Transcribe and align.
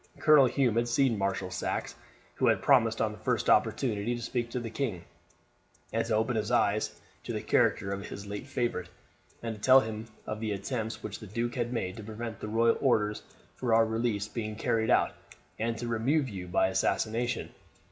Colonel 0.17 0.47
Hume 0.47 0.77
had 0.77 0.87
seen 0.87 1.15
Marshal 1.15 1.51
Saxe, 1.51 1.93
who 2.33 2.47
had 2.47 2.63
promised 2.63 2.99
on 2.99 3.11
the 3.11 3.19
first 3.19 3.51
opportunity 3.51 4.15
to 4.15 4.21
speak 4.23 4.49
to 4.49 4.59
the 4.59 4.71
king, 4.71 5.03
and 5.93 6.03
to 6.07 6.15
open 6.15 6.35
his 6.37 6.49
eyes 6.49 6.99
to 7.23 7.31
the 7.33 7.43
character 7.43 7.91
of 7.91 8.07
his 8.07 8.25
late 8.25 8.47
favourite, 8.47 8.89
and 9.43 9.53
to 9.53 9.61
tell 9.61 9.81
him 9.81 10.07
of 10.25 10.39
the 10.39 10.53
attempts 10.53 11.03
which 11.03 11.19
the 11.19 11.27
duke 11.27 11.53
had 11.53 11.71
made 11.71 11.97
to 11.97 12.03
prevent 12.03 12.39
the 12.39 12.47
royal 12.47 12.79
orders 12.81 13.21
for 13.55 13.75
our 13.75 13.85
release 13.85 14.27
being 14.27 14.55
carried 14.55 14.89
out, 14.89 15.11
and 15.59 15.77
to 15.77 15.87
remove 15.87 16.27
you 16.27 16.47
by 16.47 16.69
assassination. 16.69 17.53